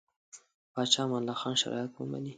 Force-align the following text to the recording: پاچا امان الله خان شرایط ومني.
پاچا 0.73 1.01
امان 1.03 1.19
الله 1.21 1.35
خان 1.41 1.55
شرایط 1.61 1.91
ومني. 1.95 2.29